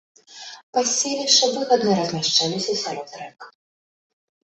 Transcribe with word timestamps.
Паселішча 0.77 1.49
выгадна 1.57 1.91
размяшчалася 1.99 2.73
сярод 2.83 3.09
рэк. 3.19 3.39